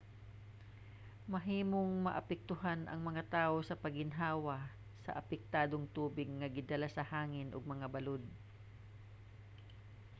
[1.33, 4.57] mahimong maapektuhan ang mga tawo sa pag-ginhawa
[5.05, 8.23] sa apektadong tubig nga gidala sa hangin ug mga balod